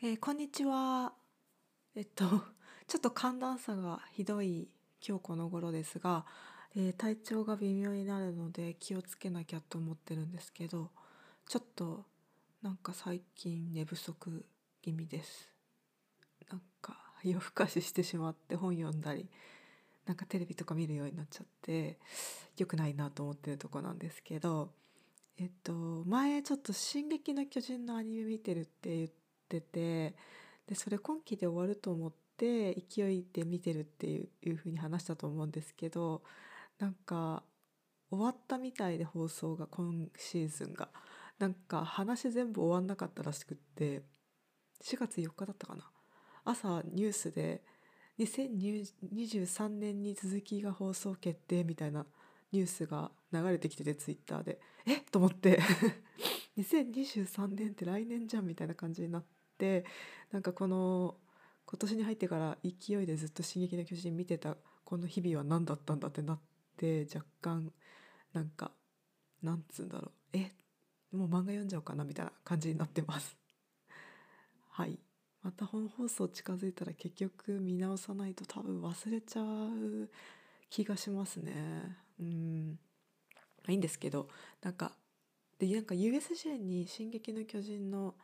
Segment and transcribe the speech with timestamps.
[0.00, 1.12] えーこんにちは。
[1.96, 2.24] えっと、
[2.86, 4.68] ちょっと寒暖差がひどい
[5.04, 6.24] 今日この頃ですが、
[6.76, 10.92] えー体調が微妙になるので気をつけなきゃと思ってるんですけど、
[11.48, 12.06] ちょっと
[12.62, 14.46] なんか最近寝不足
[14.82, 15.50] 気味です。
[16.48, 19.28] なんか夜更かししてしまって本読んだり、
[20.06, 21.98] なんかテレビとか見るようになっちゃって、
[22.56, 24.72] 良くないなと思ってるとこなんですけど、
[25.38, 25.72] えっと、
[26.04, 29.08] 前ちょっと「進撃の巨人」のアニメ見てるって言っ
[29.48, 30.14] てて
[30.66, 36.22] でそれ今期で終わると思って勢いで見てるっていういうふうに話したと思うんですけど
[36.78, 37.42] なんか
[38.10, 40.88] 終わったみたいで放送が今シーズンが。
[41.38, 44.02] なんか話全部終わんなかったらしくって
[44.82, 45.88] 4月4日だったかな。
[46.44, 47.62] 朝ニュースで
[48.18, 52.06] 2023年に続きが放送決定みたいな
[52.50, 54.60] ニュースが流れてきててツイッターで。
[54.86, 55.04] えっ？
[55.10, 55.60] と思って。
[56.58, 59.37] 2023年って来年じゃんみたいな感じになって。
[59.58, 59.84] て
[60.30, 61.16] なんかこの
[61.66, 66.40] 今年に入ってから勢いでずっと「進撃の巨人」見てたこの日々は何だったんだってなっ
[66.76, 67.72] て若干
[68.32, 68.72] なんか
[69.42, 70.52] なんつうんだろうえ
[71.12, 73.36] もう漫画読んじゃおうかなみたいな感じになってます。
[74.70, 74.98] はい
[75.42, 80.10] また本放送近づいたら結局見直さないと多分忘れちゃう
[80.70, 81.98] 気がしますね。
[82.20, 82.78] うん
[83.68, 84.28] いいんですけど
[84.62, 84.96] なんか
[85.58, 88.14] でなんか USJ に「進撃の巨人」の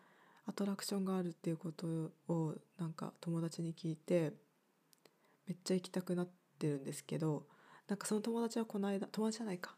[0.46, 1.86] アトラクションがあるっていうこと
[2.28, 4.32] をなんか友達に聞いて
[5.46, 6.28] めっちゃ行きたくなっ
[6.58, 7.44] てるんですけど
[7.88, 9.74] なんかその友達はこの間友達じゃないか。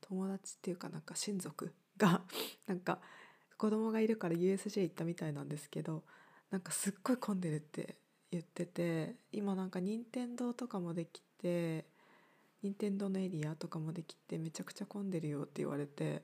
[0.00, 2.22] 友達っていうかなんか親族が
[2.66, 3.00] なんか
[3.56, 6.02] 子供がいるから USJ 行ったみたいなんですけど
[6.50, 7.96] なんかすっごい混んでるって
[8.32, 11.86] 言ってて今なんか任天堂とかもできて
[12.62, 16.22] 任天堂のエリアとかもできてめちゃくちゃ混んでるよって言われて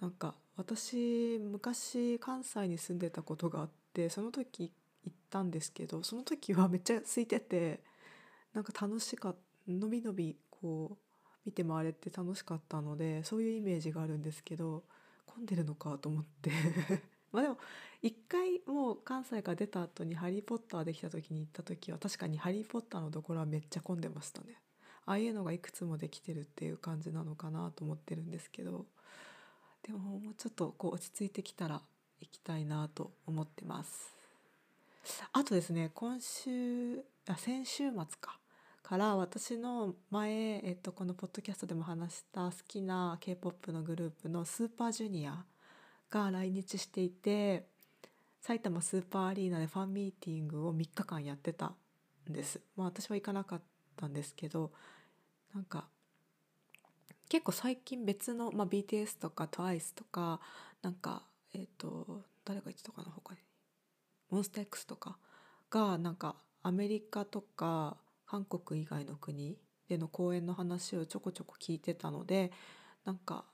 [0.00, 4.72] なんか私昔関西に住んでたことがあってその時
[5.04, 7.80] 行ったんですけどその時はめっちゃ空いてて
[8.54, 9.38] なんか楽しかった
[9.68, 10.96] のびのびこう
[11.44, 14.84] 見て回れて楽しかったのでそういうイメージがあるんですけど
[15.26, 16.50] 混んでるのかと思って
[17.32, 17.58] まあでも
[18.00, 24.60] 一回もう関西から出た後に「ハリー・ポッター」できた時に行った時は確かに「ハリー・ポッター」のところはめっちゃ混んでましたね。
[25.04, 28.86] ああいうのがいくつもできてるっていう感じなのかなと思ってるんですけど
[29.86, 31.80] でももうちょっとこう落ち着いてきたら
[32.20, 34.16] 行きたいなと思ってます。
[35.32, 38.38] あとですね今週あ先週末か
[38.82, 45.44] から私の前、えっと、このポッドキャストでも話した好きな k p o p のグループのスーパージュニア
[46.08, 47.66] が来日していて
[48.40, 51.72] 埼玉スーパーアリーナでファンミーティングを3日間やってた
[52.30, 52.60] んです。
[52.76, 53.60] まあ、私は行かなかっ
[53.96, 54.70] たんですけど
[55.52, 55.88] なんか
[57.28, 60.40] 結構最近別の、まあ、BTS とか TWICE とか
[60.82, 61.22] なんか
[61.54, 63.40] えっ、と誰が言ってたかな他に。
[64.30, 65.18] モンスター X とか
[65.70, 69.56] がなんかアメリカとか韓国以外の国
[69.88, 72.50] での公演の話をちょこちょこ聞いてたので
[73.04, 73.44] なんか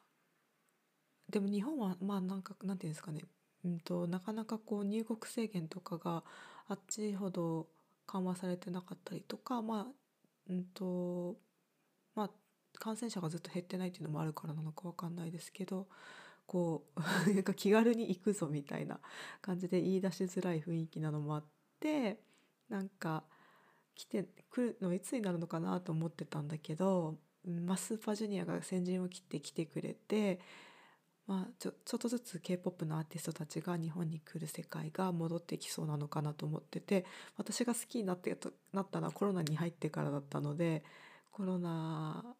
[1.28, 3.20] でも日本はまあなんかなんていうんですかね、
[3.64, 6.24] うん、となかなかこう入国制限とかが
[6.68, 7.66] あっちほど
[8.06, 9.86] 緩和されてなかったりとかまあ
[10.48, 11.36] うんと
[12.14, 12.30] まあ
[12.82, 15.86] 感染者がずっと減ってないっていうのもあるからなのかわかんないですけど
[16.46, 17.00] こう
[17.32, 18.98] なんか気軽に行くぞみたいな
[19.40, 21.44] 感じで言い出しづらい雰囲気なのもあっ
[21.78, 22.18] て
[22.68, 23.22] なんか
[23.94, 30.40] 来て来るのいつになるのかなと思ってたんだけど、うんまあ、スーパージュニアが先陣を切って来てくれて、
[31.28, 37.06] まあ、ちょちょっとずつ k p o p のアーティストたちが日本に来る世界が戻ってきそうなのかなと思ってて
[37.36, 38.36] 私が好きになって
[38.72, 40.82] なったのはコロナに入ってからだったので
[41.30, 42.34] コロナ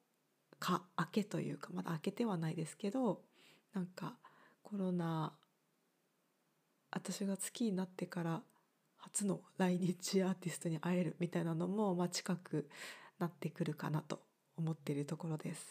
[0.62, 3.20] か明けというかまだ明けてはないですけど
[3.74, 4.14] なんか
[4.62, 5.32] コロナ
[6.92, 8.42] 私が好きになってから
[8.96, 12.68] 初の来日アーティストに会えるみたいなのも、まあ、近く
[13.18, 14.20] なってくるかなと
[14.56, 15.66] 思っているところです。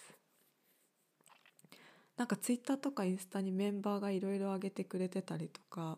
[2.18, 5.97] なんかツイッターとかインスタにメンバーがいろいろ上げてくれてたりとか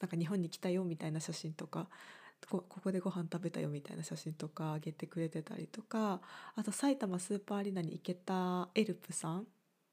[0.00, 1.88] なんか日本に来たよみたいな写真とか
[2.48, 6.20] こここでご飯食べたよみたいな写真とか上げてくれてたりとか
[6.56, 9.46] あと埼玉スーパーアリーナに行けたエルプさん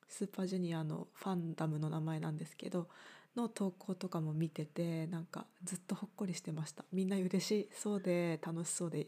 [0.08, 2.88] スーパージュニアのファンダムの名前なんですけど
[3.36, 6.84] の投稿とかも見ててなんかずっとほっこりしてました。
[6.92, 9.08] みんな嬉しそうで楽しそうで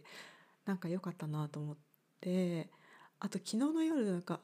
[0.66, 1.78] なんか良かったなと思っ
[2.22, 2.70] て
[3.20, 4.40] あと昨日の夜なんか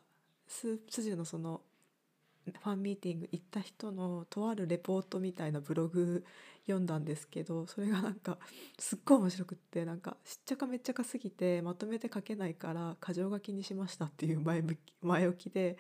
[0.47, 1.61] ス辻のその
[2.51, 6.23] ファンミーティング行った人のとあるレポートみたいなブログ
[6.65, 8.37] 読んだんですけどそれがなんか
[8.77, 15.77] すっごい面白くってなんかしっちゃかめっちゃかすぎてまとめて書けないから箇条書きにしましたっていう前向き前置きで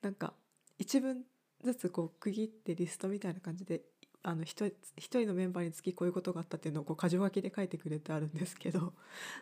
[0.00, 0.32] なんか
[0.78, 1.22] 一文
[1.64, 3.82] ずつこう区切ってリストみたいな感じで
[4.22, 8.92] あの一人のメンバーにつきこういうことがあったっていうのをこう箇条書きで書いてくれてあるんですけど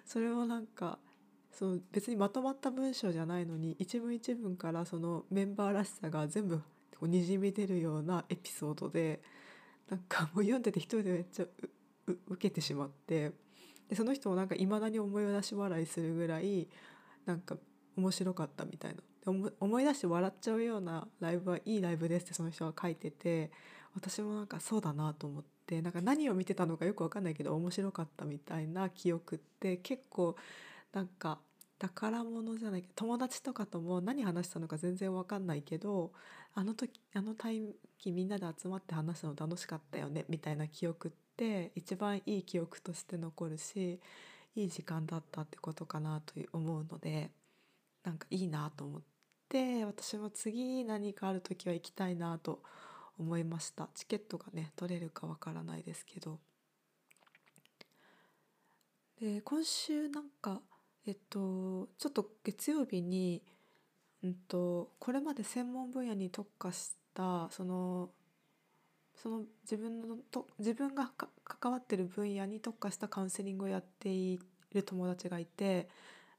[0.04, 0.98] それをなんか
[1.58, 9.22] そう別にまとまった文章じゃないのに一文一文からそのメンバーらしさが全部こうにじみ出るようなエピソードで
[9.90, 11.46] なんかもう読んでて一人でめっちゃ
[12.28, 13.32] 受けてしまって
[13.88, 16.68] でその人もなんかいまだに思い出し笑いするぐらい
[17.24, 17.56] なんか
[17.96, 19.02] 面白かったみたいな。
[19.58, 23.50] 思い出して笑っちゃうようなライブはいいライブですってその人は書いてて
[23.92, 30.36] 私もなんかそうだなと思ってなんか何を見てたのかよく分かんないけど面白かったみたいな記憶って結構
[30.92, 31.40] なんか
[31.78, 36.12] 宝物じゃないけど友達とかとも何話したのか全然分かんないけど
[36.54, 37.76] あの時あのタイム
[38.06, 44.00] みんなで集まって話すの楽しかったよねみたいな記憶って一番いい記憶として残るし
[44.54, 47.30] いい時間だったってことかなと思うので
[48.04, 49.02] なんかいいなと思っ
[49.48, 52.62] て私も次何かある時は行きたいなと
[53.18, 53.88] 思いました。
[53.94, 56.38] チケットがね取れるかわからないですけど。
[59.20, 60.60] で今週なんか
[61.06, 63.42] えっとちょっと月曜日に、
[64.22, 68.10] うんと、これまで専門分野に特化したその
[69.14, 71.10] その自分のと自分が
[71.44, 74.38] 関わってる分野に特化したカウンセリングをやってい
[74.72, 75.88] る友達がいて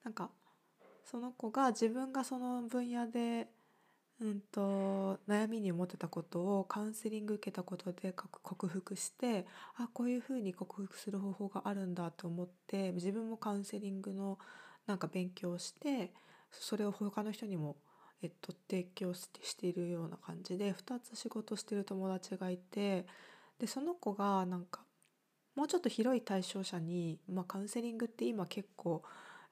[0.03, 0.29] なんか
[1.09, 3.47] その子が自分がその分野で
[4.19, 14.39] うんと悩みに思ってたことをカウンセリング受けたことで克服してあこういうふうに克服する方法があるんだと思って自分もカウンセリングの
[14.87, 16.11] なんか勉強をして
[16.51, 17.75] それを他の人にも、
[18.23, 23.05] えっと、提供しているような感じで2つ仕事してる友達がいて
[23.59, 24.81] でその子がなんか
[25.55, 29.03] もうちょっと広い対象者に、まあ、カウンセリングって今結構、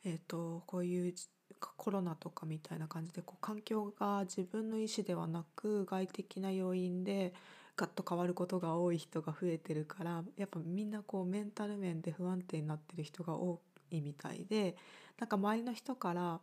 [0.03, 1.13] えっと、こういう
[1.59, 7.33] コロナとかみたいな感じでこう環境が自分の意思ではなく外的な要因で
[7.77, 13.59] ガッと変わることが多い人が増えてるからやっぱみんなこうメンタル面で不安定になってる人が多
[13.91, 14.75] いみたいで
[15.19, 16.39] なんか周りの人から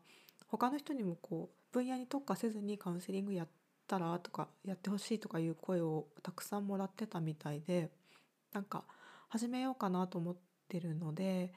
[0.49, 3.49] 他の人にもこう分野に特化せずにカウンセリングやっ
[3.89, 7.91] たらとかやってほしいとかいう声をたくさんもらってたみたいで
[8.53, 8.85] なんか
[9.29, 10.37] 始めようかなと思っ
[10.69, 11.53] てるので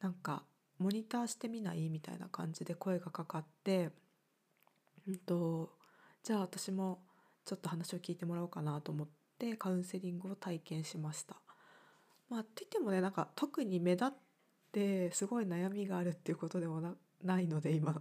[0.00, 0.42] なんか
[0.78, 1.88] モニターしてみない？
[1.88, 3.90] みたいな感じで声がかかって、
[5.06, 5.70] うんと、
[6.22, 7.02] じゃあ私も
[7.44, 11.36] ちょっと話を聞いてもらおうかなと思ってカウンセリングを体験しました。
[12.28, 14.12] まあ、って言ってもねなんか特に目立っ
[14.72, 18.00] てすごい悩みがあるっていうことでもないので今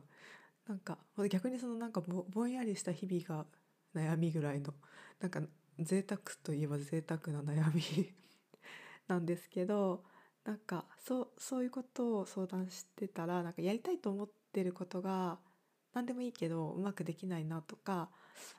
[0.67, 0.97] なんか
[1.29, 3.45] 逆にそのなんかぼんやりした日々が
[3.93, 4.73] 悩みぐらいの
[5.19, 5.41] なんか
[5.79, 7.83] 贅沢といえば贅沢な悩み
[9.07, 10.03] なんですけど
[10.45, 15.37] なんかそうそういうことを相談してたらなんかやりたいと思ってることが
[15.93, 18.09] 何でもいいけどうまくできないなとか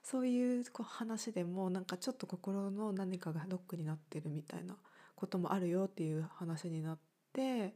[0.03, 4.77] そういう話でもなんかちょっと心の何かがロックになってるみたいな
[5.15, 6.99] こともあるよっていう話になっ
[7.33, 7.75] て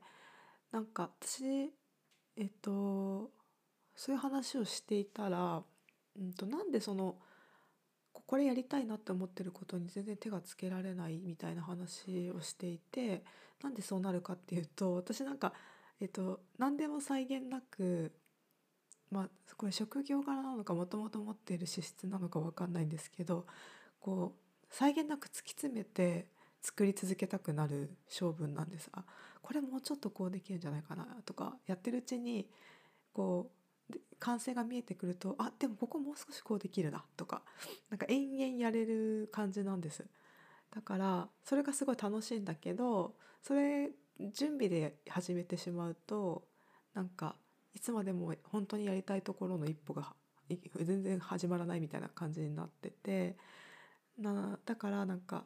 [0.73, 1.73] なんか私
[2.37, 3.31] えっと
[3.99, 5.61] そういう話をしていたら、
[6.17, 7.17] うんと、なんでその
[8.29, 13.25] これやりたいなって思ってることに全然手がつけられないみたいな話をしていて
[13.63, 15.55] なんでそうなるかっていうと私なんか、
[15.99, 18.13] えっと、何でも際限なく
[19.11, 23.47] まあこれ職業柄なのかもともと持っている資質なのか分かんないんですけど
[23.99, 26.27] こう際限なく突き詰めて
[26.61, 28.91] 作り続けたくなる性分なんです。
[28.93, 29.05] あ
[29.41, 32.47] これもうちょっとこうできるんじゃないかなとかやってるうちに
[33.15, 33.58] こう
[34.19, 37.43] 完成が見えてくるとあでもここもう少しこうできるなとか
[37.91, 40.05] なんか延々やれる感じなんです。
[40.75, 43.91] だからそれがすごい楽しいんだけどそれ
[44.33, 46.45] 準備で始めてしまうと
[46.95, 47.37] なんか
[47.75, 50.13] いつまでも本当にやりたいところの一歩が
[50.83, 53.37] 全然始まらないみたいな感じになってて
[54.19, 55.45] なだからなんか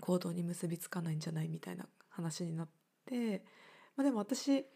[0.00, 2.68] 行動に結びつかないんじゃないみたいな話になっ
[3.06, 3.44] て、
[3.96, 4.66] まあ、でも私、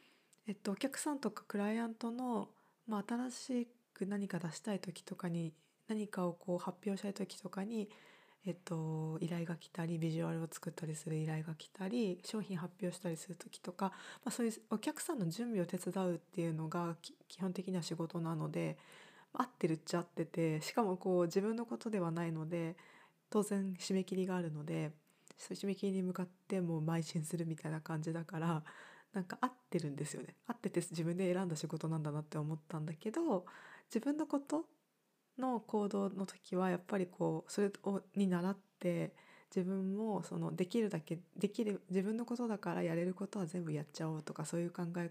[0.46, 2.48] えっと、お客さんとかクライアントの、
[2.86, 5.52] まあ、新しく何か出したい時とかに
[5.88, 7.88] 何かをこう発表したい時とかに
[8.46, 13.86] えっと、依頼が来たりビジュアルを作ったりする依頼が来たり商品発表したりする時とか、
[14.24, 18.78] まあ、そういうお客さんの準備を手伝うっていうのが基本的には仕事なので
[19.34, 22.76] 合ってるっちゃ合っててしかもこう自分のことではないので
[23.30, 24.92] 当然締め切りがあるので
[25.40, 28.62] 締め切りに向かってもう邁進するみたいな感じだから
[29.16, 30.34] なんか合ってるんですよね。
[30.46, 33.46] 合ってて自分で選んだ仕事なんだなって思ったんだけど
[33.88, 34.66] 自分のこと
[35.38, 39.14] の行動の時はやっぱりこうそれをに倣って
[39.54, 45.10] 自分もそのできるだけできる自分のことだからやれることは全部やっちゃおうとかそういう考え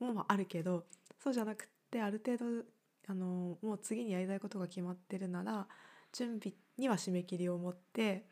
[0.00, 0.84] もあるけど
[1.22, 2.64] そうじゃなくってある程度
[3.06, 5.68] あのもう次にやりたいことが決まってるなら
[6.12, 8.24] 準備には締め切りを持って、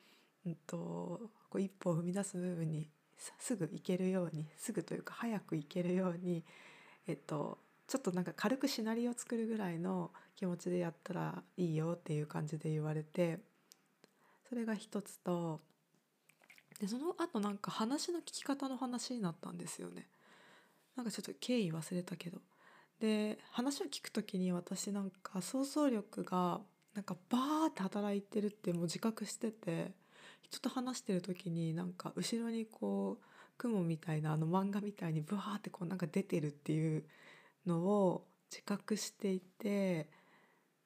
[0.44, 0.76] うんと、
[1.48, 6.44] こう一歩を踏み出す部分にすぐ行けるようにすぐというか早く行けるように、
[7.06, 13.38] えっと、ちょっとなんか軽くシナリオ作るぐらいの気持ちでやったらいいよっていう感じで言われて
[14.48, 15.60] それが一つと
[16.80, 20.08] でその後なんか話の聞き方の話になったんですよね。
[20.96, 22.38] なんかちょっと経緯忘れたけど
[23.00, 26.60] で話を聞く時に私なんか想像力が
[26.94, 29.92] なんかバーって働いてるってもう自覚してて
[30.44, 33.24] 人と話してる時になんか後ろにこう
[33.56, 37.04] 雲みたいなあの漫画みたいにブワーってこうなんか出てるっていう
[37.66, 40.08] のを自覚していて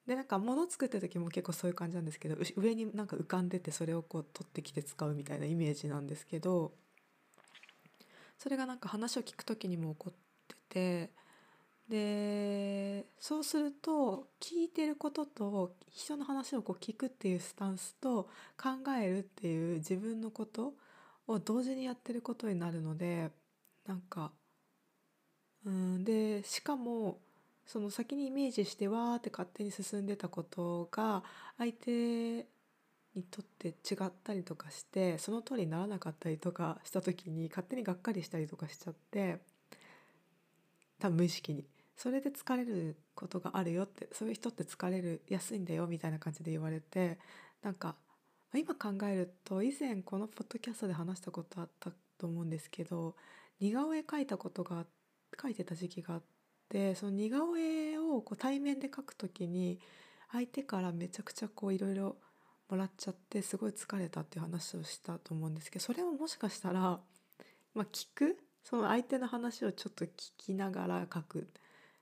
[0.06, 6.72] でなんか物作ってる時も結構そういう感じなんですけど上になんか浮かんでてそれをこう取ってきて使うみたいなイメージなんですけど
[8.38, 10.14] それがなんか話を聞く時にも起こっ
[10.70, 11.27] てて。
[11.88, 18.28] でそうすると聞いてることと人の話をこう聞くっていうスタンスと
[18.62, 20.74] 考えるっていう自分のこと
[21.26, 23.30] を同時にやってることになるので
[23.86, 24.32] なんか
[25.64, 27.18] うんでしかも
[27.66, 31.22] その先にイメージしてわーって勝手に進んでたことが
[31.58, 32.46] 相手
[33.14, 39.40] にとって違ったりとかしてその通りにならなかったりとかした時に勝手にがっかりしたりとかしちゃって
[40.98, 41.64] 多分無意識に。
[41.98, 47.18] それで疲れることがあるよってそういう人って疲れるやすいんだよみたいな感じで言われて
[47.62, 47.96] なんか
[48.54, 53.16] 今考えると以前このポッドキャストで話したことあったと思うんですけど
[53.60, 54.86] 似顔絵描いたことが
[55.36, 56.22] 描いてた時期があっ
[56.68, 59.80] てその似顔絵をこう対面で描く時に
[60.30, 62.16] 相手からめちゃくちゃこういろいろ
[62.70, 67.00] もらっちゃってすごい疲れたっていう話をしたと思うんですけどそれをもしかしたら、ま
[67.76, 68.38] あ、聞く？
[68.62, 71.48] その相手の話をちょっと聞きながら描く。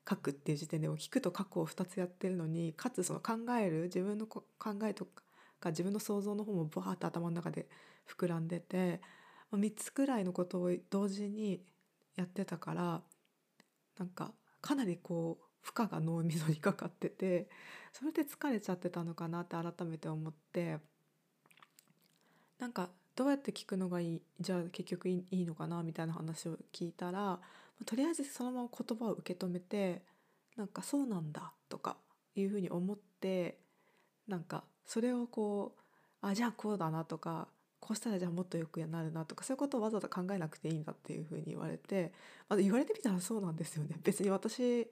[0.09, 4.45] 書くっていう時点でも聞くと書くを2つやってるのにかつその考える自分の考
[4.85, 5.07] えと
[5.61, 7.67] か自分の想像の方もバーッと頭の中で
[8.09, 9.01] 膨らんでて
[9.53, 11.61] 3つくらいのことを同時に
[12.15, 13.03] やってたから
[13.99, 17.49] なんかかなりこう負荷が脳みそにかかってて
[17.93, 20.79] それで疲れちゃってたのかなって改めて思って
[22.59, 27.41] なんかどうやって聞くのがいいじゃあ結局いいのかなみたいな話を聞いたら
[27.85, 30.03] とりあえずそのまま言葉を受け止めて
[30.57, 31.97] なんかそうなんだとか
[32.35, 33.59] いうふうに思って
[34.27, 37.49] なんかそれをこうあじゃあこうだなとか
[37.81, 42.13] こうしたらじゃあもっとよくなるなとかそういうことをわざわざ考えなくていいんだっていうふうに言われて
[42.49, 43.97] あ言われてみたらそうなんですよね。
[44.03, 44.91] 別に私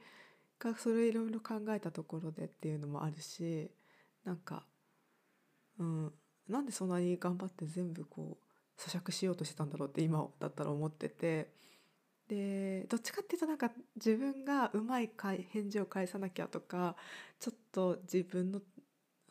[0.58, 3.70] がそれいろいろ考えたところでっていうのもあるし
[4.24, 4.64] なんか
[5.78, 6.12] うん
[6.48, 11.50] なんでそんなに頑張って全部こう咀嚼しようとしてたんだろうって今だったら思ってて
[12.28, 15.10] でどっちかっていうとなんか自分がうまい
[15.50, 16.96] 返事を返さなきゃとか
[17.38, 18.60] ちょっと自分の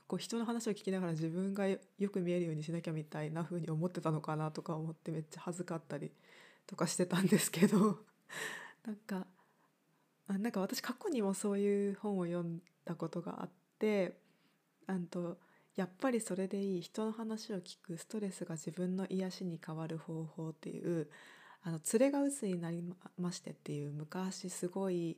[0.08, 1.80] こう人の話を聞きながら自分がよ
[2.12, 6.12] く見えるようにしなきゃみたいな風に思ってたのかなとか思ってめっちゃ恥ずかったり
[6.68, 8.00] とかしてたんですけど
[8.86, 9.26] なんか
[10.28, 14.18] あなんか私過去にもそういう本を読んだことがあって
[14.88, 15.38] あと
[15.76, 21.10] やっぱりそれでいい人の話を聞くストレスが自分の癒しに変わる方法っていう
[21.64, 22.84] あの連れが鬱になり
[23.18, 25.18] ましてっていう昔すごい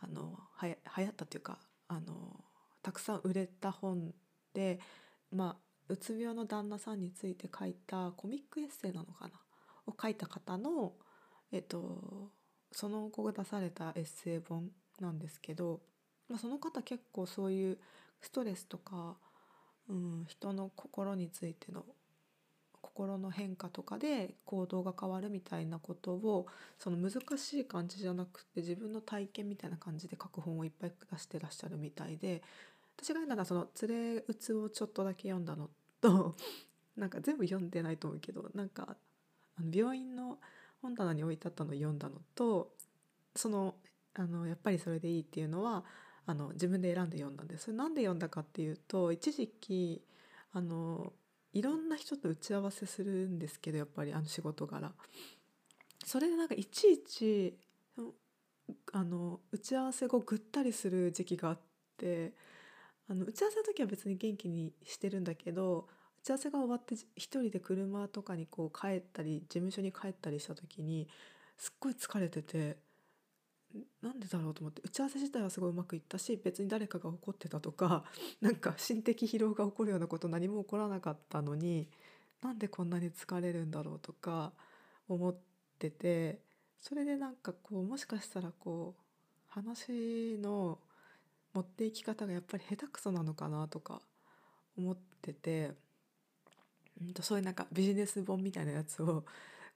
[0.00, 2.44] あのはや流行ったというかあの
[2.82, 4.12] たくさん売れた本
[4.52, 4.80] で、
[5.32, 9.30] まあ、うつ病の旦那さんについて書いたコミックエッセイなのかな？
[9.86, 10.92] を書いた方の、
[11.52, 12.30] えっと、
[12.72, 15.80] その後出されたエッセイ本なんですけど、
[16.28, 17.78] まあ、その方結構そういう
[18.20, 19.16] ストレスとか
[19.88, 21.84] うん、人の心についての
[22.86, 26.46] 心の変化とかで行動が変わるみたいなことを
[26.78, 32.42] その難しい感じじゃなくて自分の体験みたいな感じで書く本をいっぱい出してらっしゃるみたいで
[32.96, 35.68] 私が読んだのはその「連れうつ」をちょっとだけ読んだの
[36.00, 36.34] と
[36.96, 38.96] なんか全部読んでないと思うけどなんか
[39.56, 40.38] あの病院の
[40.80, 42.72] 本棚に置いてあったのを読んだのと
[43.34, 43.74] その
[44.14, 45.84] あのやっぱりそれでいいっていうのは
[46.24, 47.64] あの自分で選んで読んだんです。
[47.64, 50.02] それなんで読んだかっていうと一時期
[50.52, 51.12] あの
[51.56, 54.92] いろんな人と打ち合わせするんですけどやっぱりあの仕事柄。
[56.04, 57.56] それでなんかいちいち
[58.92, 61.58] あの打ち合わせ後ぐったりする時期があっ
[61.96, 62.34] て
[63.08, 65.88] あの打ち合わせの時は別に元気にしてるんだけど
[66.20, 71.08] 打ち合わせが終わって一人で車とかにこう帰ったり事務所に帰ったりした時に
[71.56, 72.76] すっごい疲れてて
[74.02, 78.04] なんでだろうと思って打ち合わせ自体はすごいうまくいったし別に誰かが怒ってたとか
[78.40, 81.88] なんか心的疲労が起こるようなこと何も起こらなかったのに
[82.42, 84.52] なんでこんなに疲れるんだろうとか
[85.08, 85.36] 思っ
[85.78, 86.40] てて
[86.80, 89.02] それでなんかこうもしかしたらこう
[89.48, 90.78] 話の
[91.54, 94.02] 持っていき方がやっぱり下手くそなのかなとか
[94.76, 95.72] 思ってて、
[97.00, 99.24] うん、とそういうなんかビジネス本みたいなやつを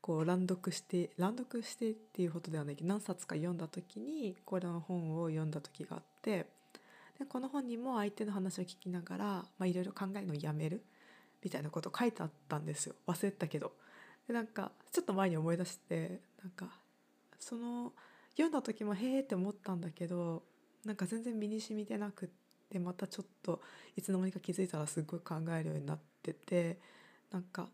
[0.00, 6.46] こう乱読して乱読してっていうことではないけど何冊か読んだ時にこれの本を読んだ時があって
[7.18, 10.82] でこの本にも相手の話を聞きながら、まあ、いろいろ考えるのをやめる
[11.44, 13.72] みたいなこと書いてあったんですよ忘れたけど。
[14.26, 16.68] でなんかちょっと前に思い出してなんか
[17.38, 17.92] その
[18.32, 20.42] 読んだ時もへえって思ったんだけど
[20.84, 22.28] なんか全然身に染みてなくっ
[22.70, 23.60] てまたちょっと
[23.96, 26.78] いつの間にか気づいたらすっごい考えるようになってて
[27.32, 27.68] なんか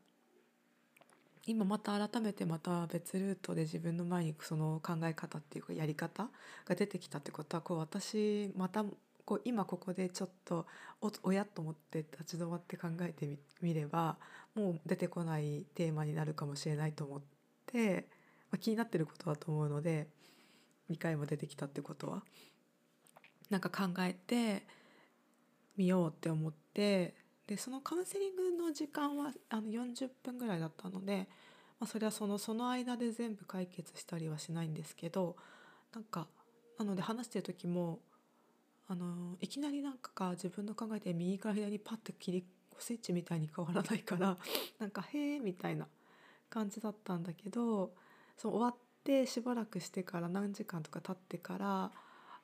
[1.47, 6.29] 今また改めてまた別ルートで自分の前にその考え方っていうかやり方
[6.67, 8.85] が出てきたってことはこう私また
[9.25, 10.67] こう今ここでちょっと
[11.00, 14.17] お親と思って立ち止まって考えてみれば
[14.55, 17.21] もう出てこないテーマになるかもしれないと思っ
[17.67, 18.09] て、
[18.50, 20.09] まあ、気になってることだと思うので
[20.91, 22.23] 2回も出てきたってことは
[23.50, 24.65] なんか考えて
[25.76, 27.15] みようって思って
[27.47, 31.29] でそのカウンセリングの時間はあの40分ぐらいだったので、
[31.79, 35.37] まあ、それはそのその間で全部解決したりはしないんですけど
[35.95, 36.26] なんか
[36.79, 38.00] なので話してる時も
[38.88, 42.45] あのいきなりなんか自分の考えて右から左にパッて切り
[42.79, 44.37] スイッチみたいに変わらないから
[44.79, 45.88] なんか「へえ」みたいな
[46.50, 47.93] 感じだったんだけど
[48.37, 51.93] その終わってしばらくしてから何時間とか経ってから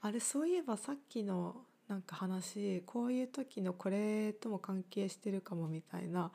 [0.01, 6.31] あれそういえばさっきのなんか話こういう時のこれとも関係してるかもみたいな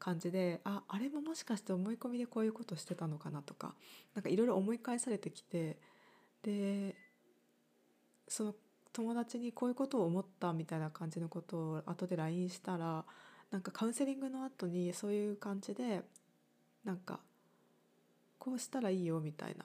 [0.00, 3.74] 感じでああれももしかして思い込みでこういうことしてたのかなとか
[4.16, 5.76] なんかいろいろ思い返されてきて
[6.42, 6.96] で
[8.26, 8.54] その
[8.92, 13.04] 友達にこういうことを思ったみたいな感じのことを後で LINE したら
[13.52, 16.02] なんかカウンセリングの後にそういう感じで
[16.84, 17.20] なんか
[18.40, 19.64] こうしたらいいよみたいな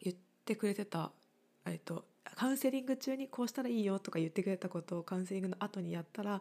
[0.00, 1.10] 言ってくれてた、
[1.66, 6.40] えっと、カウンセリング中にこうしたらいいよとか言ってくれたことをカウンセリングの後にやったら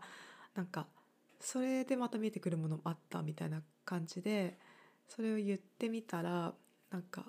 [0.56, 0.88] なんか
[1.40, 4.58] それでまた見えてくるものもあったみたいな感じで
[5.08, 6.54] それを言ってみたら
[6.92, 7.26] なんか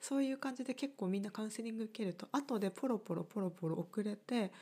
[0.00, 4.52] そういう感じで結構みんなカウンセリング受けると後でポロポロポロポロ遅れて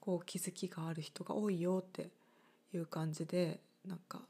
[0.00, 2.10] こう気づきがある人が多いよって
[2.74, 4.20] いう感じでなんか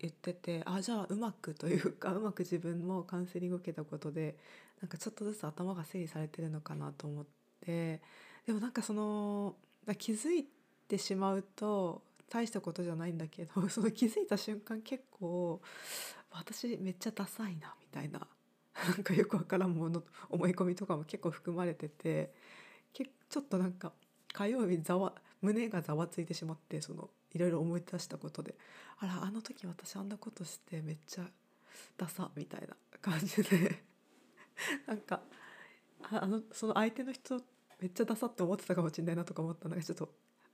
[0.00, 4.36] 言っててあじゃあうまくというかうまく自分もカウンセリング受けたことで
[4.80, 7.41] なんかちょっとずつ頭が整理されてるのかなと思って。
[7.64, 8.00] で
[8.46, 9.56] でもなんかその
[9.98, 10.46] 気づい
[10.88, 15.60] てしまうと大したことじゃないんだけど その気づいた瞬間結構
[16.30, 18.26] 私めっちゃダサいなみたいな
[18.88, 22.32] なんかよくわからんもの思い込みとかも結構含まれてて
[22.92, 23.92] ちょっとなんか
[24.32, 28.54] 火曜日ざわ胸がざわついてしまってそのいろいろ思い出したことで
[28.98, 31.24] あらあの時私あんなことしてめっちゃ
[31.96, 33.82] ダサみたいな感じで
[34.86, 35.20] なんか
[36.10, 37.40] あのその相手の人
[37.82, 40.08] めっちゃダサって思ってたかもしれないなとか思ったのがちょっと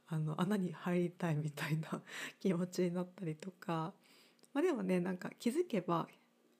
[0.09, 2.01] あの穴に入りたいみたいな
[2.41, 3.93] 気持ちになったりとか、
[4.55, 6.09] まあ、でもねなんか気づけば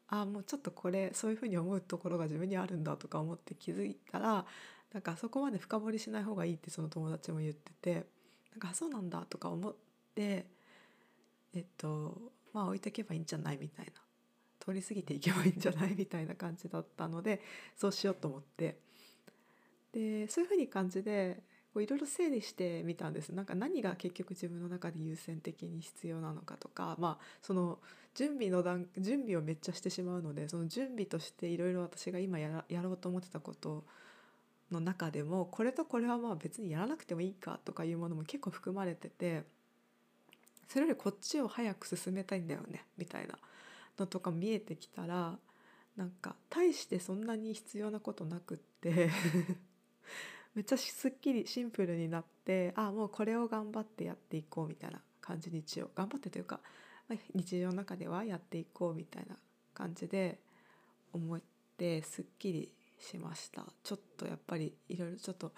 [0.09, 4.45] あもうちょっとこれそういうふうに思うところが自分にあるんだとか思って気づいたら
[4.93, 8.07] なんかそこまで深掘りしない方がいいってその友達も言ってて
[8.51, 9.75] なんかそうなんだとか思っ
[10.15, 10.47] て
[11.55, 13.93] えっとまあ置いとけばいいんじゃないみたいな。
[14.61, 17.41] 通り過ぎていけばいいんじゃないみたいな感じだったので
[17.75, 18.77] そうしようと思って
[19.99, 21.43] でそういうふうに感じで
[21.75, 23.31] いろいろ整理してみたんです。
[23.31, 27.79] なんか何が結局自分の中で優先的に必要なのかとかまあその
[28.15, 33.85] 準備の段準備をめっちゃしてしまうのでその準備としていろいろ私が今ややろうと思ってたこと
[34.71, 39.45] の中でもこれとこれはまあ別にやらなくてもいいかとかいうものも結構含まれてて
[40.69, 43.35] それよりこっちを早く進めたいんだよねみたいな
[43.99, 45.37] のとか見えてきたら
[45.97, 49.11] なんか大してそんなに必要なことなくって。
[50.55, 56.61] めっちゃすっきりシンプルになってあもうこれを頑張ってやっていこうみたいな感じに一応頑張ってというか、
[57.35, 59.37] 日常の中ではやっていこうみたいな
[59.75, 60.41] 感じで
[61.13, 61.41] 思っ
[61.77, 63.65] てすっきりしました。
[63.83, 65.53] ちょっとやっぱりいろいろちょっと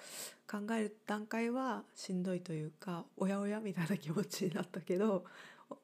[0.48, 5.24] 考える段階はしんどいというかおやおやみたいな気持ちになったけど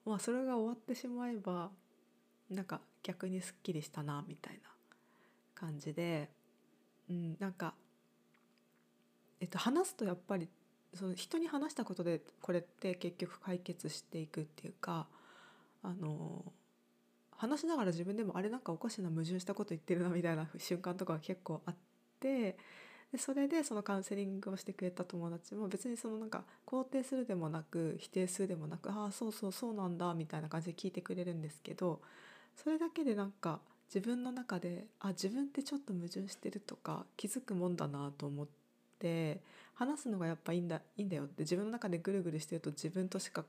[0.05, 1.71] まあそれが終わってしまえば
[2.51, 4.69] なんか逆にすっきりしたなみたいな
[5.55, 6.31] 感じで、
[7.09, 7.75] うん、なんか
[9.41, 10.49] えっと、話すとやっぱり
[10.95, 15.07] その人に話したことでこれって結局解決していくっていうか
[15.83, 16.45] あの
[17.33, 21.75] 話しながら自分でもあれなんかおかしな矛盾したこと言ってるなみたいな瞬間とかが結構あっ
[22.19, 22.57] て
[23.13, 32.01] でそれでそのカウンセリングをしてくれた友達も別にそのなんか肯定するでもなく否定するでもなく「ああそうそうそうなんだ」みたいな感じで聞いてくれるんですけど
[32.57, 38.66] それだけでなんか自分の中であ自分ってちょっと矛盾してるとか気づくもんだなと思って。
[38.97, 39.41] って
[39.75, 43.45] 話すのがやっぱいいんだいいんだよって自分の中でぐるぐるしてると自分としか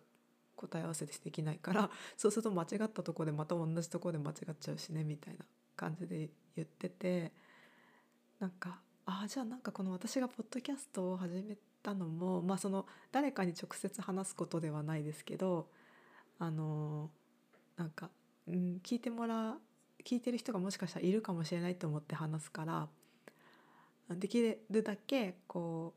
[0.56, 7.32] 答え合わせできないから そうすると間違ったとこでまた同じとこで間違っちゃうしねみたいな感じで言ってて
[8.40, 15.70] なんかああじゃあなんかこの私がポッドキャストを始めたのもまあその誰かに直接話すことではないですけど
[16.40, 17.10] あの
[17.78, 18.10] なんか、
[18.48, 19.62] うん、聞いてもらう
[20.04, 22.88] 聞いてる人がもしかしたらいるかもしれないと思って話すから
[24.16, 25.94] できるだけこ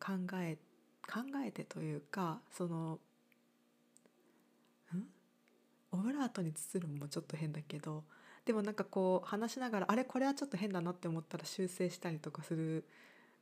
[0.00, 0.58] う考え
[1.06, 2.98] 考えてというかその
[5.94, 8.02] オブラートに包むもちょっと変だけど
[8.44, 12.84] でもなんかこう話しながらあれこれはちょっと変だなって思ったら修正したりとかする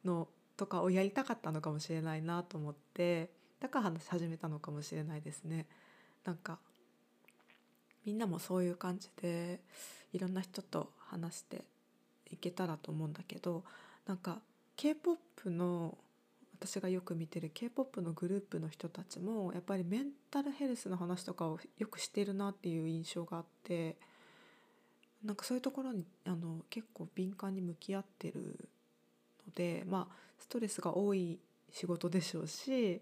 [0.05, 5.67] のとかをやりたかったのかもしれないなと思ってだから話し始めたのかもしれないですね。
[6.25, 6.59] なんか
[8.05, 9.61] みんなもそういう感じで
[10.13, 11.65] いろんな人と話して
[12.33, 13.63] いけたらと思うんだけど
[14.07, 14.41] なんか
[14.77, 15.97] k p o p の
[16.59, 23.97] 私がよく見てる k p o p のグループの人たちもやっぱりメンタルヘルスの話とかをよくしてるなっていう印象があって
[25.25, 28.69] なんかそういうところにあの結構敏感に向き合ってる
[29.47, 31.39] のでまあストレスが多い
[31.71, 33.01] 仕事でしょうし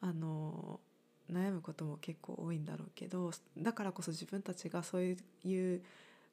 [0.00, 0.80] あの
[1.30, 5.82] 悩むことも結構多いんだろうけどだからこそ自分たちがそういう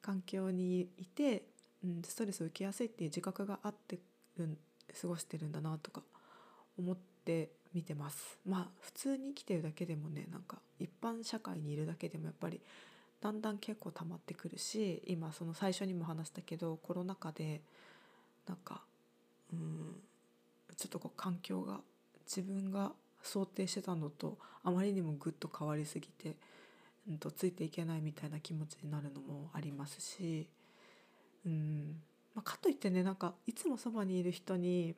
[0.00, 1.42] 環境にいて、
[1.84, 3.98] うん、ストレスを受けやすいっていう自覚があって
[4.36, 4.58] る
[5.00, 6.02] 過ごしてるんだなとか
[6.78, 8.38] 思って見てます。
[8.46, 12.60] まあ普通に生きてるだけでもねなんか一般社会にいるだけでもやっぱり
[13.20, 17.60] だんだん結構溜まってくるし今その最初にも話したけどコロナ禍で
[18.46, 18.82] なんか
[19.52, 19.96] うん
[20.76, 21.80] ちょっとこう環境が
[22.24, 26.36] 自分が想定してたのとあまりにもぐっと変わりすぎて、
[27.08, 30.46] うん、とついていけないみたいな気持ちになるのもありますし、
[31.46, 32.02] うん。
[32.34, 34.94] まあ、かといってねなんかいつもそばにいる人に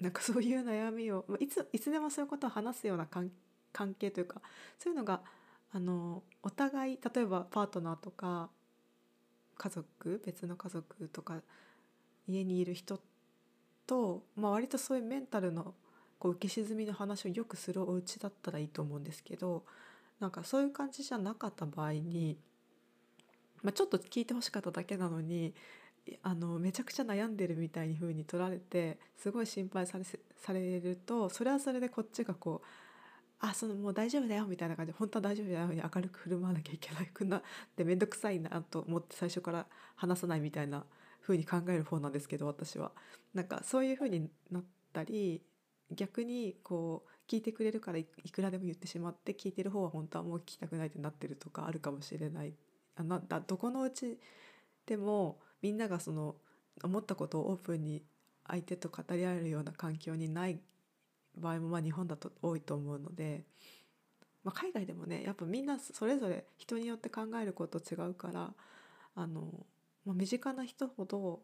[0.00, 4.40] なんかそういう悩みを、まあ、いついつでもそういうことを話すような関係というか
[4.78, 5.20] そういうのが
[5.72, 8.48] あのお互い例えばパートナーとか
[9.56, 11.40] 家族別の家族とか
[12.28, 13.00] 家にいる人
[13.86, 15.74] と、まあ、割とそういうメンタルの
[16.18, 19.64] こう浮き沈みの話をよくするお家だったらいいと思うんですけど
[20.20, 22.36] なんかそういう感じじゃなかった場合に、
[23.62, 25.54] まあ、ちょっと聞いてほしかっただけなのに
[26.22, 32.66] あのめちゃくちゃ悩んでるみたいに風に取られてすごい心配されされるとそれはそれでこっちがこう
[33.40, 37.42] あそのもう大丈夫だよみたいな感じで本当は大丈夫だよに明るく振る舞わなきゃいけなくなっ
[37.76, 39.66] て面倒くさいなと思って最初から
[39.96, 40.84] 話さないみたいな
[41.22, 42.92] 風に考える方なんですけど私は。
[43.34, 45.42] なんかそういう風になったり
[45.92, 52.54] 逆にこう聞いてくれるからいくらでも言ってしまって聞いてる方は本当はもう聞きたくないってなってるとかあるかもしれない
[52.98, 54.18] あなだどこのうち
[54.86, 56.36] でもみんながその
[56.82, 58.02] 思ったことをオープンに
[58.46, 60.58] 相手と語り合えるような環境にない
[61.36, 63.44] 場合もまあ日本だと多いと思うので、
[64.42, 68.52] まあ、海外でもねやっぱみんなそれぞれ人によって考えること違うから
[69.14, 69.66] あの、
[70.04, 71.40] まあ、身近な人ほど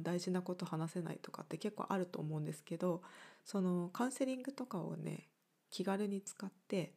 [0.00, 3.02] 大事なこと話せないとかって結構あると思うんですけど
[3.44, 5.28] そのカウンセリングとかをね
[5.70, 6.92] 気軽に使って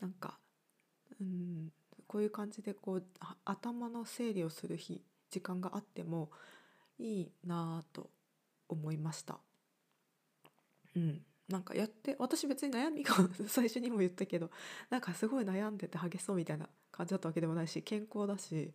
[0.00, 0.38] なんか
[1.20, 1.72] うん
[2.10, 3.04] こういう感じでこう
[3.44, 6.32] 頭の整理をする日時間があっても
[6.98, 8.10] いいなと
[8.68, 9.38] 思いました。
[10.96, 13.14] うん、なんかやって私別に悩みが
[13.46, 14.50] 最初にも言ったけど
[14.88, 18.74] なんかすごい悩んでて激しそうみたいな感じだったわけでもないし健康だし、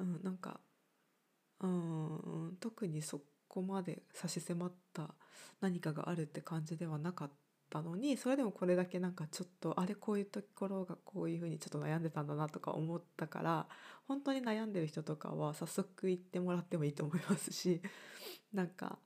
[0.00, 0.58] うん、なんか
[1.60, 5.14] うん特にそこまで差し迫った
[5.60, 7.30] 何かがあるって感じではなかっ
[7.72, 13.66] たのにそれでもこれだけなんかちょっとあれこういうところがこういうふうにちょっと悩んでたんだなとか思ったから
[14.06, 17.80] 本当に悩んでる人とかは早速行ってもらってもいいと思いますし
[18.52, 18.98] なんか、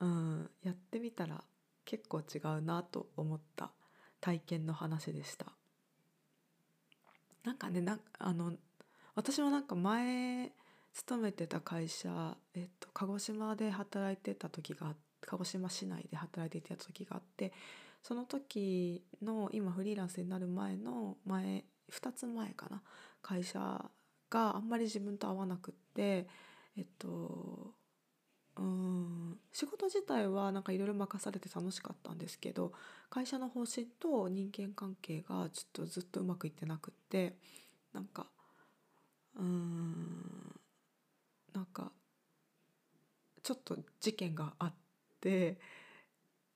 [0.00, 1.42] うん、やってみたら
[1.86, 3.72] 結構違うなと思った
[4.20, 5.46] 体験の話でした。
[7.42, 8.52] なんかねなあの
[9.14, 10.52] 私もなんか前
[10.92, 17.52] 勤めてた会社、えっと、鹿児島で働いてた時があって鹿児島市内で働いていた時があって
[18.02, 22.82] その時の今フリーランスになる前の前2つ前かな
[23.22, 23.84] 会社
[24.30, 26.26] があんまり自分と合わなくって
[26.76, 27.72] えっと
[28.56, 32.72] うん仕事自体はなんかいろいろ任されて楽しかったんですけど
[33.08, 37.34] 会社の方針と人間関係がちょっとずっとうまくいってなくって
[37.92, 38.26] なんか
[39.38, 40.60] うん
[41.54, 41.90] なんか
[43.42, 44.89] ちょっと事件があって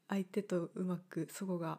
[0.09, 1.79] 相手とうまくそごが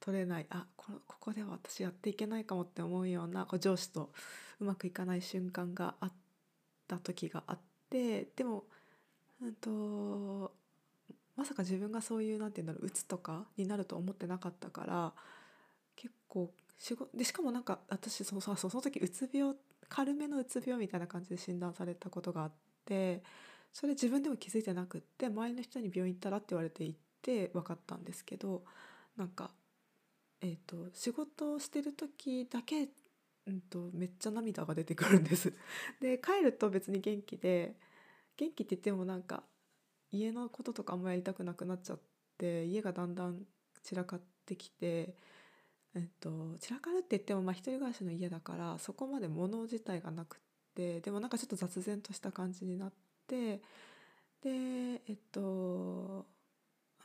[0.00, 4.10] 取れないあこのここでは私やっていけないかもって思うようなこう上司と
[4.60, 6.12] うまくいかない瞬間があっ
[6.86, 7.58] た時があっ
[7.90, 8.64] てでも、
[9.42, 10.52] うんと
[11.36, 15.12] まさか自分がそういうなんて言うんだろううつとかになると思ってなかったから
[15.94, 19.54] 結構仕事でしかもなんか私そそその時うつ病
[19.88, 22.52] 軽めのうつ病みたいな感じで診断されたことがあっ
[22.84, 23.22] て
[23.76, 28.62] それ自分でも気づいてなくって周りの人に病院行ったらって言われて行って分かったんですけど
[29.18, 29.50] なんか、
[30.40, 32.88] えーと、仕事をしてる時だけ、
[33.46, 35.52] うんと、めっちゃ涙が出てくるんです。
[36.00, 37.76] で帰ると別に元気で
[38.38, 39.44] 元気って言ってもなんか
[40.10, 42.00] 家のこととかあんまやりたくなくなっちゃっ
[42.38, 43.46] て家がだんだん
[43.82, 45.14] 散らかってきて、
[45.92, 50.40] えっと、散らかるって言ってもまあ一人暮らしの家だからそこまで物自体がなくっ
[50.74, 52.92] てでもなんかちょっと雑然とした感じになっ
[53.26, 53.60] て
[54.42, 56.26] でえっと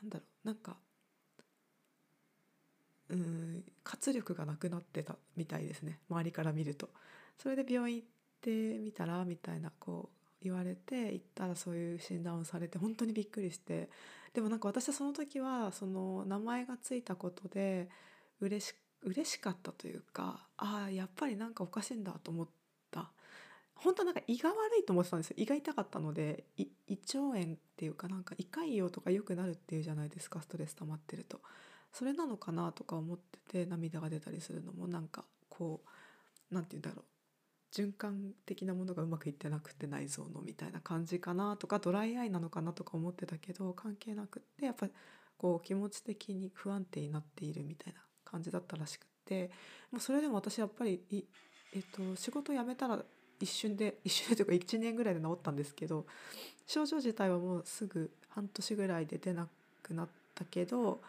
[0.02, 0.78] なんだろうなんか
[3.10, 6.90] うん活力がなくなってたみたいですね周りから見ると。
[7.38, 8.08] それで病院行っ
[8.42, 13.90] てみたらみたいなこう言われて行ったらそういう診断をされて本当にびっくりして
[14.34, 17.90] でもなんか私はその時はその名前がついたことで
[18.40, 22.52] 嬉し嬉しかったというかああやっぱりなんかおかしいんだと思った
[23.84, 25.36] 本当なんか胃が悪いと思ってたんですよ。
[25.40, 31.42] 胃が痛かったので胃腸炎っていうかなんか胃潰瘍とか良くなるっていうじゃないですかストレス溜まってると。
[31.92, 37.06] それなのかなとか思ってて涙が出たりするのもなんかこう何て言うんだろう。
[37.74, 44.88] 循環的なものがうまくいってなくて内臓のみたいな感じかなとかドライアイなのかなとか思ってたけど関係なくってやっぱ
[45.38, 49.50] こう気持ち的に不安定になっているみたいな感じだったらしくって。
[49.92, 51.02] もうそれでも私やっぱり
[51.74, 53.00] えっと、仕事辞めたら
[53.42, 56.06] 一瞬で一瞬でというか1年ぐらいで治ったんですけど
[56.68, 59.48] 症状自体はもうすぐ半年ぐらいで出な
[59.84, 61.02] くなったけど、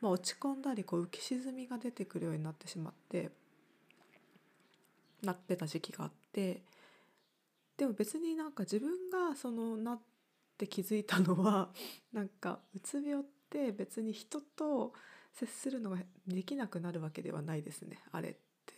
[0.00, 3.30] まあ、落ち込んだりこう浮き沈みが出てくるようになってしまって
[5.22, 6.62] なってた時期があって
[7.76, 10.00] でも別になんか自分がそのなっ
[10.58, 11.70] て気づいたのは
[12.12, 14.92] なんかうつ病って別に人と
[15.32, 18.74] 接するのができなくなるわけではないですねあれって。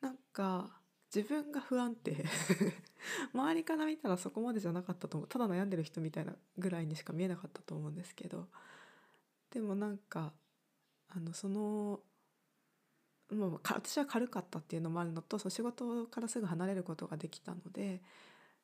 [0.00, 0.79] なんか
[1.14, 2.24] 自分が不安定。
[3.34, 5.28] 周りから見たらそこまでじゃなかったと思う。
[5.28, 8.48] ただ悩んでる人みたいなぐらいにしか見えなかったと思うんですけど。
[9.50, 10.32] でもなんか
[11.08, 12.00] あのその
[13.32, 18.02] もう私は軽かったっていうのもあるのとその仕事からすぐ離れることができたので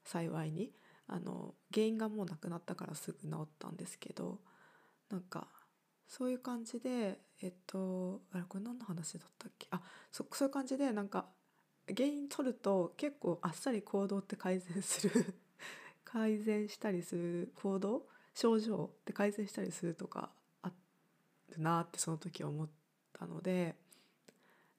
[0.05, 0.73] 幸いに
[1.09, 4.41] あの原因がもうなくなったからすぐ治ったんですけど
[5.09, 5.49] なんか
[6.09, 9.69] そういう感じでえっとあれこれ何の話だったっけ？
[9.71, 9.81] あ
[10.11, 11.29] そそういう感じでなんか
[11.89, 15.35] 原因取ると結構あっさり行動って改善する
[16.05, 20.31] 改善したりする行動症状って改善したりするとか
[20.63, 20.73] あ
[21.51, 22.69] るなってその時思っ
[23.13, 23.77] たので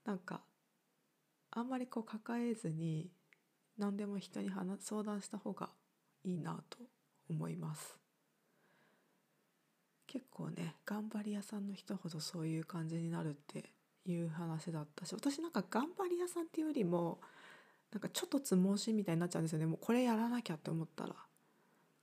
[0.03, 0.41] なんか
[1.51, 3.09] あんまりこう抱えずに
[3.77, 5.69] 何でも人に話相談した方が
[6.23, 6.77] いいなと
[7.29, 7.97] 思います。
[10.07, 13.69] 結構ね頑張り屋さんの人ほどそういう感じになるって
[14.11, 17.19] いう話だったし私なんか頑張り屋さんっていうよりも
[17.91, 19.65] なんかちょっとつ盲信みたいになっちゃうんですよね。
[19.65, 21.15] もうこれやらなきゃって思ったら。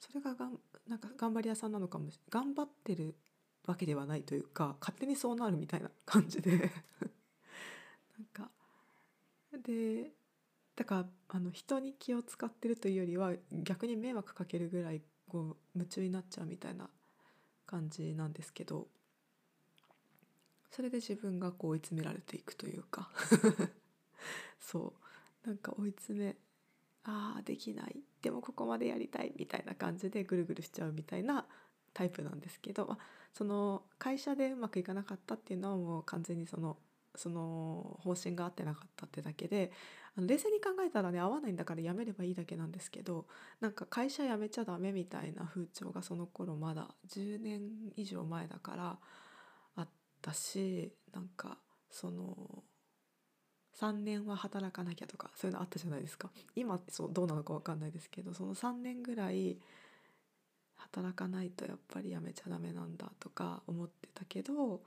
[0.01, 3.15] それががんなんか頑張り屋さんなのかもしれ頑張ってる
[3.67, 6.71] わけではないというか勝手にそうなるみたいな感じで。
[8.19, 8.51] なんか
[9.63, 10.13] で
[10.77, 16.91] だからあの人に気を使ってるというよりは逆に迷惑かけるぐらいこう夢中になっちゃうみたいな
[17.67, 18.89] 感じなんですけど。
[20.75, 23.11] それで自分がこう追い詰められていくというか。
[24.59, 24.95] そ
[25.45, 25.49] う。
[25.49, 26.37] なんか追い詰め
[27.05, 28.03] ああできない。
[28.23, 31.47] でもここまでやりたいみたいな感じでぐるぐるしちゃうみたいな
[31.93, 32.99] タイプなんですけど、まあ、
[33.33, 36.77] その会社でうまくいかなかったっていうのはもう完全にその
[37.15, 39.71] その方針が合ってなかったってだけで
[40.17, 43.27] あの冷静に考えたらね合わないんだから辞めればいいだけなんですけど
[43.61, 47.61] なんか会社辞めちゃダメみたいな風潮がその頃まだ10年
[47.95, 48.99] 以上前だから
[50.31, 51.59] ったしなんか
[51.91, 52.65] その
[53.79, 59.59] 3年は働かなきゃとかそういうのあったじゃないですか今そうどうなのか分かんないですけどその3年ぐらい
[60.77, 64.81] 働かないとやっぱりやめちゃダメなんだとか思ってたけど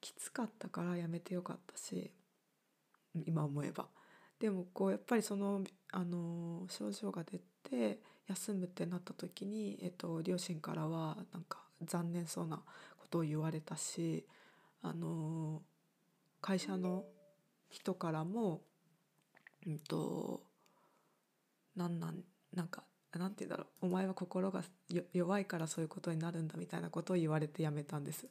[0.00, 2.10] きつかったからやめてよかったし
[3.26, 3.86] 今思えば。
[4.40, 12.56] でもこうやっぱりそのあの症状が出て休むってなった時に、えっと、両親からはなんか残念そうな
[12.98, 14.26] ことを言われたし
[14.84, 15.62] あの
[16.42, 17.04] 会社の
[17.70, 18.60] 人からも、
[19.66, 20.42] うんと、
[21.74, 22.84] なんなんなんか
[23.18, 24.62] なんて言うんだろうお前は心が
[25.14, 28.26] 弱いからそういうことになるんだみたいなことを言われてやめたんです。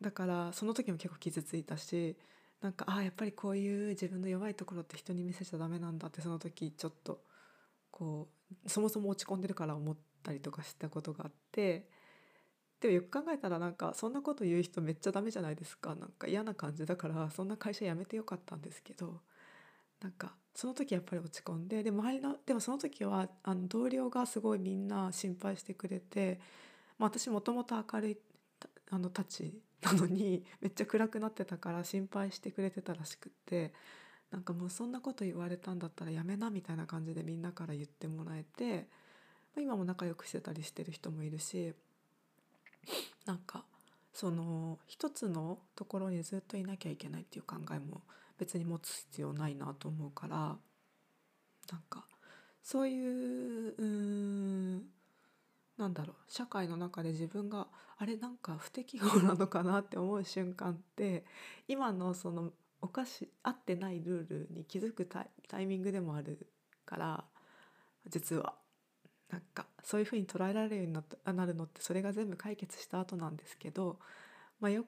[0.00, 2.16] だからその時も結構傷ついたし
[2.62, 7.20] なんかああやっぱりこういう自分の弱いところって人に見せちゃダメなんだってその時ちょっと
[7.90, 8.28] こ
[8.64, 11.88] うそもそも落ち込んでるから思ったりとかしたことがあって
[12.80, 15.94] でもよく考えたらなんかそんなこと言う人めっちゃダメじゃないですか。
[15.94, 19.20] なんか嫌な感じだからそんな会社辞めてよかったんですけど
[20.00, 26.40] なんかその時やっぱり落ち込んでで周りのでもその時はあの同僚がすごいみんな心配してくれて、
[26.98, 28.18] まあ、私もともと明るい
[28.90, 33.72] あのたちなのに めっちゃ暗くなってたから心配してくれてたらしくって
[34.30, 38.88] なんかもうそんなこと言われたんだったらやめなみたいな感じでみんなから言ってもらえて、
[39.54, 41.74] まあ、今も仲良くしてたりしてる人もいるし
[43.26, 43.64] なんか
[44.12, 48.02] その一つのところにずっといなきゃいけないっていう考えも
[48.38, 52.04] 別に持つ必要ないなと思うからなんか
[52.62, 54.82] そういうう
[55.78, 61.24] なんだろう社会の中で自分があれなんか不適合なのかなって思う瞬間って
[61.68, 62.50] 今のその
[62.82, 65.26] おかし合ってないルールに気づくタ
[65.60, 66.46] イミングでもある
[66.84, 67.24] から
[68.08, 68.54] 実は。
[69.30, 73.98] なんかそういうふうに捉えられるようになったなるのってそれが全部解決した後なんですけど、
[74.60, 74.84] まあ、よ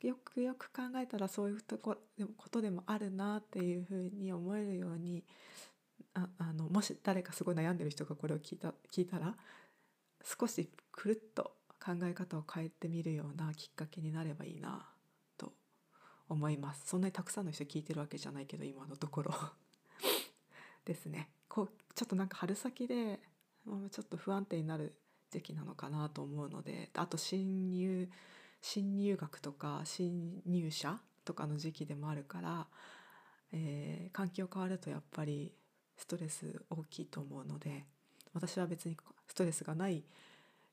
[0.00, 5.24] よくよく考えたらそういうとこでもことでもあるなっていうふうに思えるように
[6.12, 9.34] ああのもし誰かすごい悩んでる人がこれを聞いた聞いたら
[10.22, 11.52] 少しくるっと
[11.84, 14.86] 考え方を変えてみるようなきっかけになればいいな
[15.36, 15.52] と
[16.28, 16.82] 思います。
[16.86, 19.34] そんなにたくさんの人聞いてるわけじゃないけど今のところ。
[20.84, 21.30] ですね。
[21.48, 23.20] こうちょっとなんか春先で
[23.90, 24.94] ちょっと不安定になる
[25.30, 28.08] 時期なのかなと思うのであと新入
[28.60, 32.66] 新入学とか新入社とかの時期でもあるから、
[33.52, 35.52] えー、環境変わるとやっぱり
[35.96, 37.84] ストレス大きいと思うので
[38.32, 38.96] 私は別に
[39.28, 40.04] ストレスがない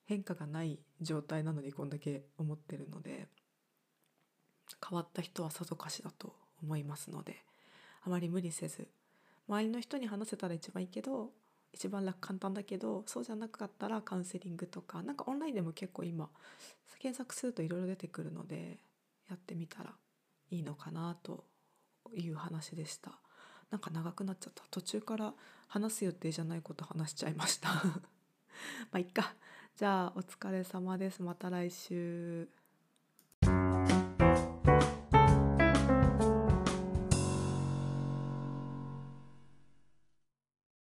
[0.06, 3.28] 変化がない状態なのにこんだけ思ってるので
[4.88, 7.44] 変わった人はさぞかしだと思いますので
[8.04, 8.88] あまり無理せず
[9.48, 11.30] 周りの人に話せたら一番いいけど
[11.74, 16.30] 一番楽簡単だけどそうじゃなかったらカウンセリングとかなんかオンラインでも結構今
[17.02, 18.78] 検索するといろいろ出てくるので
[19.28, 19.92] やってみたら
[20.52, 21.46] いいのかなと
[22.16, 23.14] いう話でした。
[23.72, 24.64] なんか長くなっちゃった。
[24.70, 25.34] 途中から
[25.68, 27.70] 話す予定じゃないこと話しちゃいました。
[27.74, 28.02] ま
[28.94, 29.34] あいっか。
[29.76, 31.24] じゃあお疲れ様です。
[31.24, 32.61] また来週。